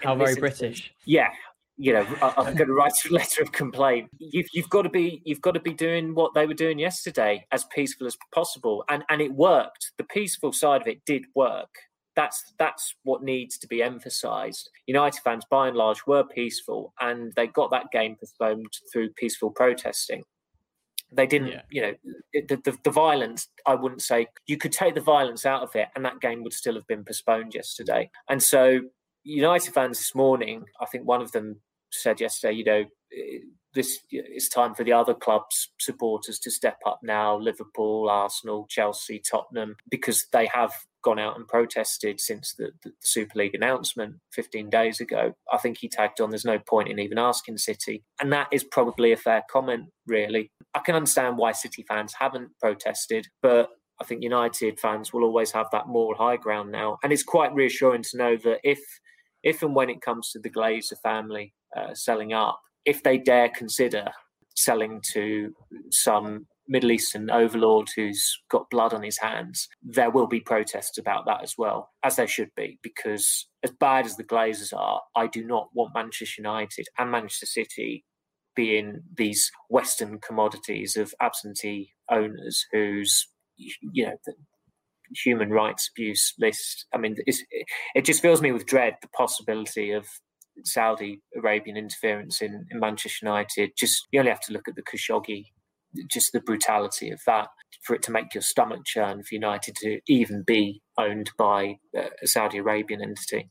[0.03, 0.93] how very British.
[1.05, 1.29] Yeah,
[1.77, 4.09] you know, I, am going to write a letter of complaint.
[4.17, 7.45] You've, you've got to be you've got to be doing what they were doing yesterday
[7.51, 9.91] as peaceful as possible, and and it worked.
[9.97, 11.69] The peaceful side of it did work.
[12.15, 14.69] That's that's what needs to be emphasised.
[14.87, 19.51] United fans, by and large, were peaceful, and they got that game postponed through peaceful
[19.51, 20.23] protesting.
[21.09, 21.61] They didn't, yeah.
[21.69, 21.93] you know,
[22.33, 23.47] the, the, the violence.
[23.65, 26.53] I wouldn't say you could take the violence out of it, and that game would
[26.53, 28.09] still have been postponed yesterday.
[28.29, 28.81] And so,
[29.23, 31.61] United fans this morning, I think one of them
[31.91, 32.86] said yesterday, you know,
[33.73, 39.21] this it's time for the other clubs supporters to step up now liverpool arsenal chelsea
[39.30, 40.73] tottenham because they have
[41.08, 45.32] gone out and protested since the, the, super league announcement 15 days ago.
[45.54, 48.04] I think he tagged on there's no point in even asking city.
[48.19, 50.52] And that is probably a fair comment really.
[50.73, 53.69] I can understand why city fans haven't protested but
[54.02, 57.54] I think United fans will always have that moral high ground now, and it's quite
[57.56, 58.80] reassuring to know that if,
[59.47, 63.47] if and when it comes to the Glazer family uh, selling up, if they dare
[63.47, 64.05] consider
[64.57, 65.53] selling to
[65.89, 71.25] some Middle Eastern overlord who's got blood on his hands, there will be protests about
[71.27, 75.27] that as well, as there should be, because as bad as the Glazers are, I
[75.27, 78.03] do not want Manchester United and Manchester City
[78.53, 84.17] being these Western commodities of absentee owners whose, you know,
[85.23, 86.85] human rights abuse list.
[86.93, 87.15] I mean,
[87.95, 90.05] it just fills me with dread the possibility of
[90.63, 94.83] Saudi Arabian interference in, in Manchester United, just you only have to look at the
[94.83, 95.45] Khashoggi,
[96.09, 97.47] just the brutality of that
[97.83, 102.27] for it to make your stomach churn for United to even be owned by a
[102.27, 103.49] Saudi Arabian entity.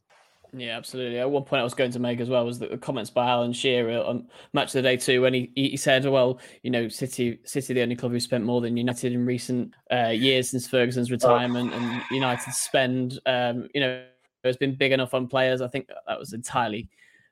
[0.56, 1.18] Yeah, absolutely.
[1.18, 3.52] At one point, I was going to make as well was the comments by Alan
[3.52, 7.38] Shearer on Match of the Day 2, when he, he said, "Well, you know, City
[7.44, 11.10] City the only club who spent more than United in recent uh, years since Ferguson's
[11.10, 11.76] retirement, oh.
[11.76, 14.02] and United spend, um, you know,
[14.44, 15.60] has been big enough on players.
[15.60, 16.88] I think that was entirely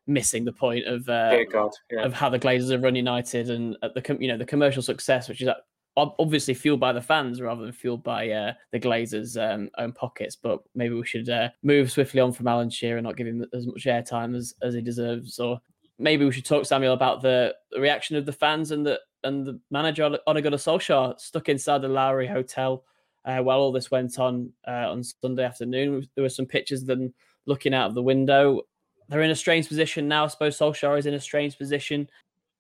[0.07, 2.03] missing the point of uh, God, yeah.
[2.03, 5.41] of how the Glazers have run United and the you know the commercial success, which
[5.41, 5.49] is
[5.97, 10.37] obviously fueled by the fans rather than fueled by uh, the Glazers' um, own pockets.
[10.37, 13.45] But maybe we should uh, move swiftly on from Alan Shearer and not give him
[13.53, 15.39] as much airtime as, as he deserves.
[15.39, 15.61] Or
[15.99, 19.59] maybe we should talk, Samuel, about the, reaction of the fans and the and the
[19.71, 22.85] manager Ole Gunnar Solskjaer stuck inside the Lowry Hotel
[23.25, 26.07] uh, while all this went on uh, on Sunday afternoon.
[26.15, 27.13] There were some pictures of them
[27.47, 28.63] looking out of the window.
[29.09, 30.25] They're in a strange position now.
[30.25, 32.09] I suppose Solskjaer is in a strange position.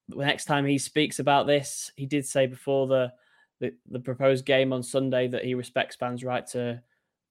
[0.08, 3.12] The next time he speaks about this, he did say before the,
[3.64, 6.82] the, the proposed game on Sunday that he respects fans' right to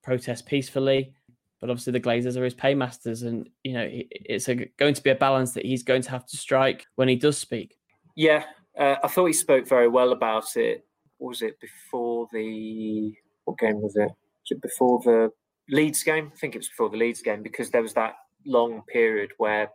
[0.03, 1.13] protest peacefully.
[1.59, 5.11] But obviously, the Glazers are his paymasters, and you know it's a, going to be
[5.11, 7.77] a balance that he's going to have to strike when he does speak.
[8.15, 8.43] Yeah,
[8.77, 10.85] uh, I thought he spoke very well about it.
[11.19, 13.13] was it before the
[13.45, 14.09] what game was it?
[14.09, 15.31] Was it before the
[15.69, 16.31] Leeds game?
[16.33, 18.15] I think it was before the Leeds game because there was that
[18.45, 19.69] long period where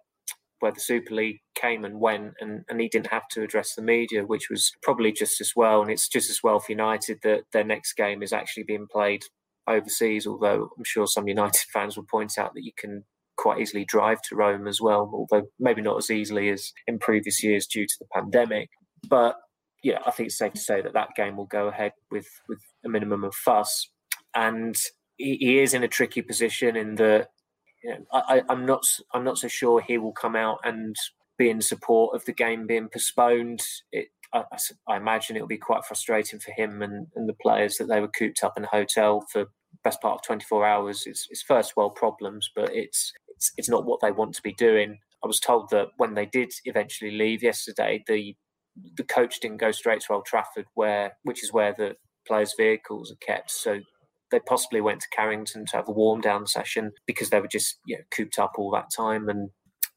[0.60, 3.82] where the Super League came and went, and, and he didn't have to address the
[3.82, 5.82] media, which was probably just as well.
[5.82, 9.22] And it's just as well for United that their next game is actually being played
[9.68, 10.26] overseas.
[10.26, 13.04] Although I'm sure some United fans will point out that you can
[13.36, 17.42] quite easily drive to Rome as well, although maybe not as easily as in previous
[17.42, 18.68] years due to the pandemic.
[19.08, 19.36] But
[19.82, 22.60] yeah, I think it's safe to say that that game will go ahead with with
[22.84, 23.88] a minimum of fuss.
[24.34, 24.76] And
[25.16, 27.28] he, he is in a tricky position in that
[28.12, 30.96] I, am not I'm not so sure he will come out and
[31.38, 33.62] be in support of the game being postponed.
[33.92, 34.44] It, I,
[34.88, 38.08] I, imagine it'll be quite frustrating for him and, and the players that they were
[38.08, 39.46] cooped up in a hotel for
[39.84, 41.04] best part of 24 hours.
[41.06, 44.52] It's, it's first world problems, but it's, it's it's not what they want to be
[44.54, 44.98] doing.
[45.24, 48.36] I was told that when they did eventually leave yesterday, the
[48.96, 53.10] the coach didn't go straight to Old Trafford, where which is where the players' vehicles
[53.10, 53.50] are kept.
[53.50, 53.80] So
[54.30, 57.78] they possibly went to Carrington to have a warm down session because they were just
[57.86, 59.28] you know, cooped up all that time.
[59.28, 59.50] And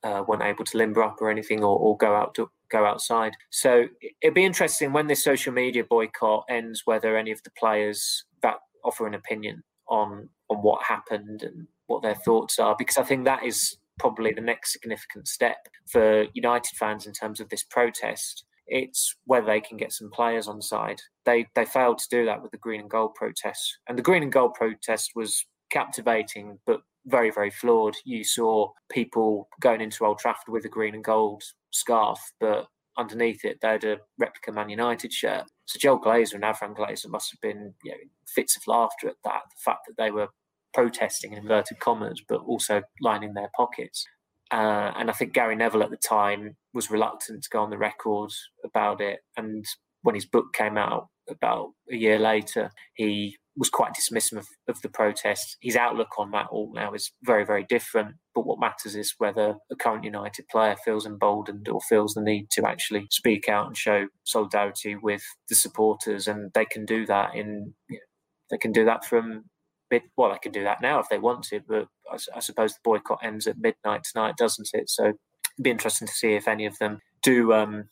[0.04, 3.34] uh, weren't able to limber up or anything or, or go out to go outside.
[3.50, 3.86] So
[4.22, 8.56] it'd be interesting when this social media boycott ends, whether any of the players that
[8.84, 13.26] offer an opinion on on what happened and what their thoughts are, because I think
[13.26, 18.46] that is probably the next significant step for United fans in terms of this protest.
[18.74, 21.02] It's whether they can get some players on side.
[21.26, 24.24] They they failed to do that with the green and gold protest, and the green
[24.24, 27.96] and gold protest was captivating, but very, very flawed.
[28.06, 33.44] You saw people going into Old Trafford with a green and gold scarf, but underneath
[33.44, 35.46] it, they had a replica Man United shirt.
[35.66, 39.16] So Joel Glazer and Avram Glazer must have been you know, fits of laughter at
[39.24, 40.28] that, the fact that they were
[40.74, 44.06] protesting in inverted commas, but also lining their pockets.
[44.52, 47.78] Uh, and I think Gary Neville at the time was reluctant to go on the
[47.78, 48.32] record
[48.66, 49.20] about it.
[49.38, 49.66] And
[50.02, 54.82] when his book came out about a year later, he was quite dismissive of, of,
[54.82, 55.58] the protest.
[55.62, 58.16] His outlook on that all now is very, very different.
[58.34, 62.50] But what matters is whether a current United player feels emboldened or feels the need
[62.52, 67.36] to actually speak out and show solidarity with the supporters, and they can do that
[67.36, 67.74] in.
[67.90, 68.06] You know,
[68.50, 69.46] they can do that from
[69.92, 70.04] mid.
[70.18, 72.80] Well, they can do that now if they want to, but I, I suppose the
[72.84, 74.90] boycott ends at midnight tonight, doesn't it?
[74.90, 75.18] So it'd
[75.62, 77.86] be interesting to see if any of them do um,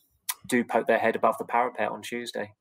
[0.46, 2.52] do poke their head above the parapet on Tuesday.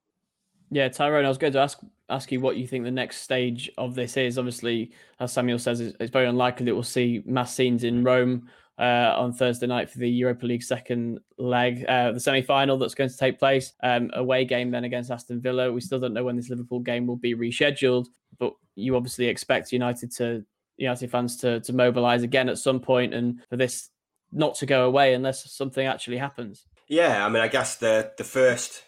[0.72, 3.72] Yeah, Tyrone, I was going to ask ask you what you think the next stage
[3.78, 4.38] of this is.
[4.38, 9.14] Obviously, as Samuel says, it's very unlikely that we'll see mass scenes in Rome uh,
[9.18, 13.10] on Thursday night for the Europa League second leg, uh, the semi final that's going
[13.10, 13.74] to take place.
[13.84, 15.72] Um, away game then against Aston Villa.
[15.72, 19.74] We still don't know when this Liverpool game will be rescheduled, but you obviously expect
[19.74, 20.46] United to
[20.78, 23.90] United fans to to mobilise again at some point, and for this
[24.32, 26.66] not to go away unless something actually happens.
[26.88, 28.84] Yeah, I mean, I guess the the first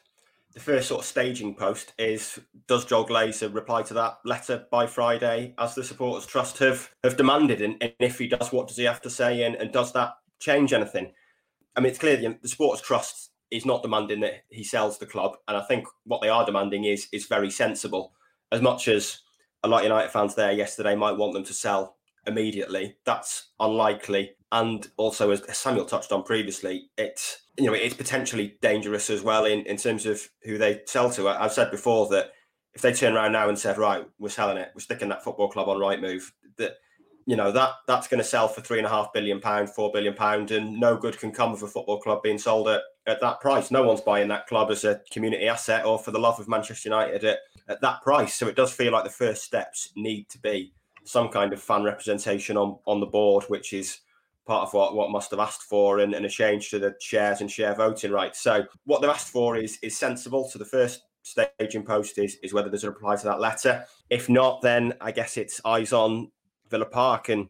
[0.53, 4.85] the first sort of staging post is does Joel Glazer reply to that letter by
[4.85, 7.61] Friday as the supporters trust have have demanded?
[7.61, 9.43] And, and if he does what does he have to say?
[9.43, 11.11] And, and does that change anything?
[11.75, 15.05] I mean it's clear the, the supporters trust is not demanding that he sells the
[15.05, 15.37] club.
[15.47, 18.13] And I think what they are demanding is is very sensible.
[18.51, 19.19] As much as
[19.63, 24.31] a lot of United fans there yesterday might want them to sell immediately that's unlikely
[24.51, 29.45] and also as Samuel touched on previously it's you know, it's potentially dangerous as well
[29.45, 31.27] in, in terms of who they sell to.
[31.27, 32.31] I've said before that
[32.73, 35.49] if they turn around now and said, right, we're selling it, we're sticking that football
[35.49, 36.23] club on Rightmove,
[36.57, 36.77] that
[37.27, 39.91] you know that that's going to sell for three and a half billion pound, four
[39.91, 43.21] billion pound, and no good can come of a football club being sold at, at
[43.21, 43.69] that price.
[43.69, 46.89] No one's buying that club as a community asset or for the love of Manchester
[46.89, 48.33] United at, at that price.
[48.33, 51.83] So it does feel like the first steps need to be some kind of fan
[51.83, 53.99] representation on on the board, which is
[54.51, 57.39] part of what, what MUST have asked for and, and a change to the shares
[57.39, 58.41] and share voting rights.
[58.41, 60.49] So what they've asked for is is sensible.
[60.49, 63.85] So the first stage in post is, is whether there's a reply to that letter.
[64.09, 66.31] If not, then I guess it's eyes on
[66.69, 67.29] Villa Park.
[67.29, 67.47] And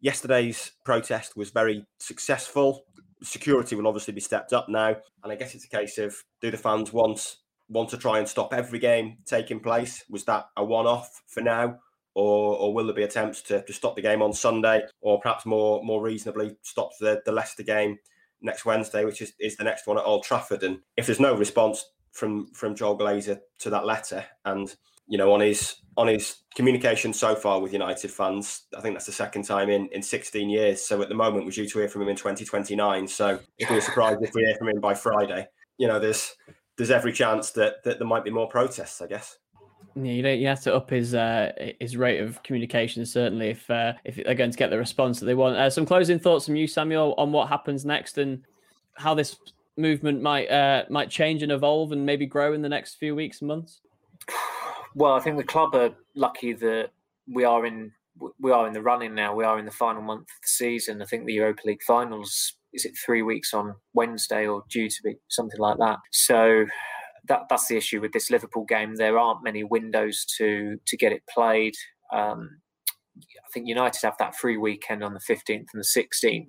[0.00, 2.84] yesterday's protest was very successful.
[3.22, 4.96] Security will obviously be stepped up now.
[5.22, 7.36] And I guess it's a case of do the fans want
[7.68, 10.02] want to try and stop every game taking place?
[10.10, 11.78] Was that a one off for now?
[12.14, 15.46] Or, or will there be attempts to, to stop the game on Sunday, or perhaps
[15.46, 17.98] more more reasonably stop the, the Leicester game
[18.42, 20.62] next Wednesday, which is, is the next one at Old Trafford?
[20.62, 24.74] And if there's no response from from Joel Glazer to that letter, and
[25.06, 29.06] you know on his on his communication so far with United fans, I think that's
[29.06, 30.82] the second time in in 16 years.
[30.82, 33.08] So at the moment, we're due to hear from him in 2029.
[33.08, 36.34] So if we're surprised if we hear from him by Friday, you know, there's
[36.76, 39.00] there's every chance that that there might be more protests.
[39.00, 39.38] I guess.
[39.96, 43.94] Yeah, you, know, have to up his uh, his rate of communication certainly if uh,
[44.04, 45.56] if they're going to get the response that they want.
[45.56, 48.44] Uh, some closing thoughts from you, Samuel, on what happens next and
[48.94, 49.36] how this
[49.76, 53.40] movement might uh, might change and evolve and maybe grow in the next few weeks
[53.40, 53.80] and months.
[54.94, 56.90] Well, I think the club are lucky that
[57.32, 57.92] we are in
[58.38, 59.34] we are in the running now.
[59.34, 61.00] We are in the final month of the season.
[61.00, 65.02] I think the Europa League finals is it three weeks on Wednesday or due to
[65.02, 65.98] be something like that.
[66.12, 66.66] So
[67.30, 68.96] that that's the issue with this Liverpool game.
[68.96, 71.74] There aren't many windows to to get it played.
[72.12, 72.60] Um,
[73.16, 76.46] I think United have that free weekend on the 15th and the 16th,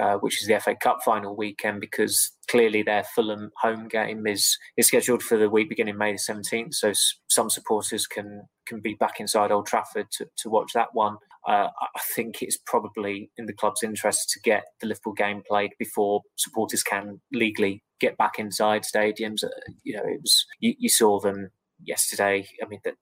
[0.00, 4.58] uh, which is the FA Cup final weekend, because clearly their Fulham home game is
[4.76, 6.74] is scheduled for the week beginning May the 17th.
[6.74, 6.92] So
[7.28, 11.16] some supporters can can be back inside Old Trafford to, to watch that one.
[11.46, 15.72] Uh, I think it's probably in the club's interest to get the Liverpool game played
[15.78, 19.44] before supporters can legally get back inside stadiums.
[19.44, 19.48] Uh,
[19.82, 21.50] you know, it was you, you saw them
[21.82, 22.46] yesterday.
[22.62, 22.94] I mean, that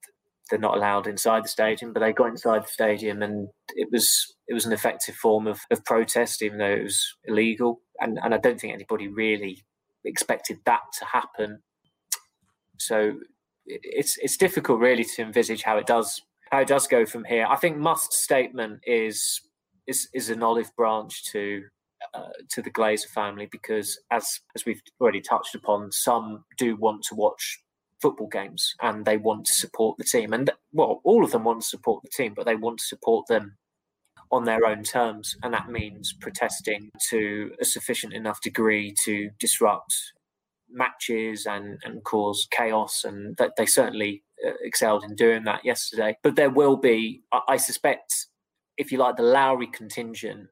[0.49, 4.35] they're not allowed inside the stadium, but they got inside the stadium, and it was
[4.47, 7.81] it was an effective form of, of protest, even though it was illegal.
[7.99, 9.63] And and I don't think anybody really
[10.03, 11.59] expected that to happen.
[12.77, 13.13] So
[13.65, 16.21] it's it's difficult really to envisage how it does
[16.53, 17.47] how it does go from here.
[17.49, 19.41] I think MUST's statement is
[19.87, 21.63] is is an olive branch to
[22.13, 27.01] uh, to the Glazer family because, as as we've already touched upon, some do want
[27.09, 27.59] to watch
[27.99, 30.31] football games and they want to support the team.
[30.31, 33.25] And well, all of them want to support the team, but they want to support
[33.27, 33.57] them
[34.31, 39.95] on their own terms, and that means protesting to a sufficient enough degree to disrupt
[40.73, 46.17] matches and, and cause chaos, and that they certainly uh, excelled in doing that yesterday.
[46.23, 48.27] But there will be, I suspect,
[48.77, 50.47] if you like, the Lowry contingent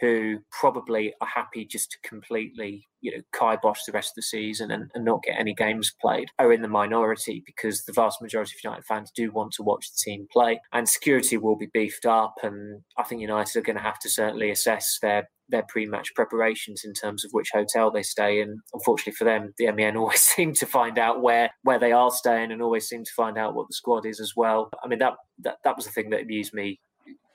[0.00, 4.70] who probably are happy just to completely, you know, kibosh the rest of the season
[4.70, 8.52] and, and, not get any games played are in the minority because the vast majority
[8.56, 10.58] of United fans do want to watch the team play.
[10.72, 12.36] And security will be beefed up.
[12.42, 16.82] And I think United are going to have to certainly assess their their pre-match preparations
[16.84, 18.60] in terms of which hotel they stay in.
[18.72, 22.52] Unfortunately for them, the MEN always seem to find out where where they are staying
[22.52, 24.70] and always seem to find out what the squad is as well.
[24.82, 26.80] I mean that that, that was the thing that amused me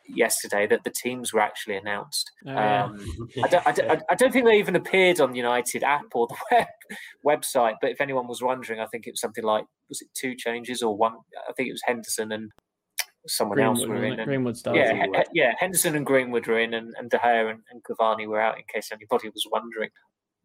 [0.07, 2.29] yesterday that the teams were actually announced.
[2.47, 2.83] Oh, yeah.
[2.83, 3.07] um,
[3.43, 6.27] I, don't, I, don't, I, don't, think they even appeared on the United app or
[6.27, 7.75] the web website.
[7.81, 10.81] But if anyone was wondering, I think it was something like was it two changes
[10.81, 11.13] or one?
[11.47, 12.51] I think it was Henderson and
[13.27, 14.19] someone Greenwood, else were in.
[14.19, 14.79] And, Greenwood started.
[14.79, 15.53] Yeah, yeah.
[15.59, 18.57] Henderson and Greenwood were in, and, and De Gea and, and Cavani were out.
[18.57, 19.89] In case anybody was wondering.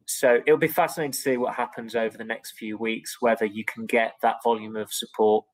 [0.06, 3.64] So it'll be fascinating to see what happens over the next few weeks, whether you
[3.64, 5.44] can get that volume of support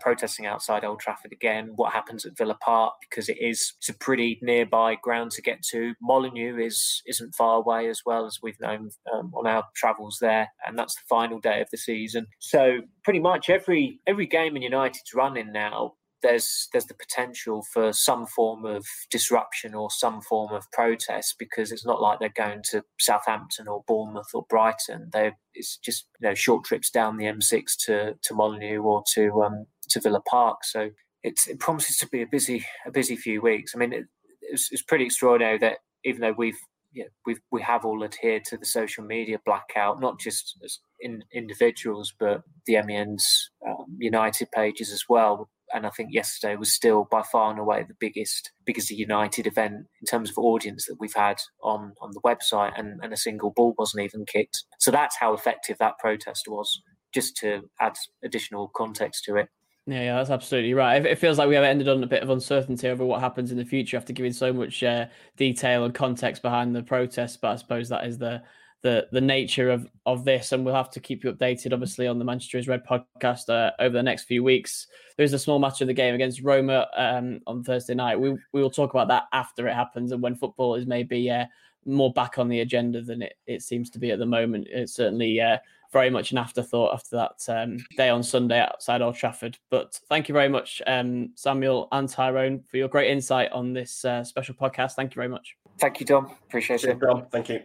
[0.00, 1.72] protesting outside Old Trafford again.
[1.76, 5.62] What happens at Villa Park because it is it's a pretty nearby ground to get
[5.70, 5.94] to.
[6.00, 10.48] Molineux is isn't far away as well as we've known um, on our travels there,
[10.66, 12.26] and that's the final day of the season.
[12.38, 17.92] So pretty much every every game in United's running now there's there's the potential for
[17.92, 22.62] some form of disruption or some form of protest because it's not like they're going
[22.70, 25.10] to Southampton or Bournemouth or Brighton.
[25.12, 29.42] They it's just you know short trips down the M6 to to Molineux or to
[29.42, 30.64] um, to Villa Park.
[30.64, 30.90] So
[31.22, 33.72] it promises to be a busy a busy few weeks.
[33.74, 34.06] I mean, it,
[34.40, 36.58] it's, it's pretty extraordinary that even though we've
[36.92, 40.80] you know, we've we have all adhered to the social media blackout, not just as
[41.00, 46.74] in, individuals, but the MEN's um, United pages as well and I think yesterday was
[46.74, 50.96] still by far and away the biggest biggest United event in terms of audience that
[50.98, 54.64] we've had on on the website, and, and a single ball wasn't even kicked.
[54.78, 56.82] So that's how effective that protest was.
[57.12, 59.48] Just to add additional context to it.
[59.86, 61.04] Yeah, yeah, that's absolutely right.
[61.04, 63.58] It feels like we have ended on a bit of uncertainty over what happens in
[63.58, 65.06] the future after giving so much uh,
[65.36, 67.36] detail and context behind the protests.
[67.36, 68.42] But I suppose that is the
[68.82, 72.18] the the nature of of this, and we'll have to keep you updated, obviously, on
[72.18, 74.86] the Manchester is Red podcast uh, over the next few weeks.
[75.16, 78.18] There's a small match of the game against Roma um, on Thursday night.
[78.18, 81.46] We we will talk about that after it happens, and when football is maybe uh,
[81.84, 84.68] more back on the agenda than it, it seems to be at the moment.
[84.70, 85.58] It's certainly uh,
[85.92, 89.58] very much an afterthought after that um, day on Sunday outside Old Trafford.
[89.70, 94.04] But thank you very much, um, Samuel and Tyrone, for your great insight on this
[94.04, 94.92] uh, special podcast.
[94.92, 95.56] Thank you very much.
[95.78, 96.30] Thank you, Dom.
[96.46, 96.98] Appreciate it.
[96.98, 97.26] Dom.
[97.30, 97.60] Thank you.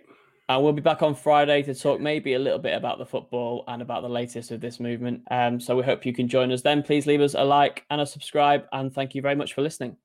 [0.47, 3.63] And we'll be back on Friday to talk maybe a little bit about the football
[3.67, 5.23] and about the latest of this movement.
[5.31, 6.83] Um, so we hope you can join us then.
[6.83, 8.65] Please leave us a like and a subscribe.
[8.71, 9.97] And thank you very much for listening.